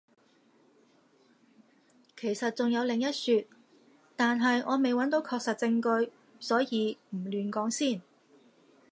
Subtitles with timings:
[2.17, 3.43] 其實仲有另一說，
[4.15, 8.01] 但係我未揾到確實證據，所以唔亂講先